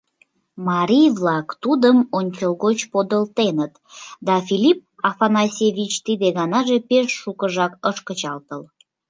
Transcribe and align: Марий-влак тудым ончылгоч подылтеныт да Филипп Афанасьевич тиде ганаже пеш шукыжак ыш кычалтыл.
Марий-влак 0.67 1.47
тудым 1.63 1.97
ончылгоч 2.17 2.79
подылтеныт 2.91 3.73
да 4.27 4.35
Филипп 4.47 4.79
Афанасьевич 5.09 5.93
тиде 6.05 6.27
ганаже 6.37 6.77
пеш 6.89 7.07
шукыжак 7.21 7.73
ыш 7.89 7.97
кычалтыл. 8.07 8.61